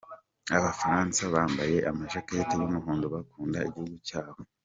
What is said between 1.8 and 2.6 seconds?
amajaketi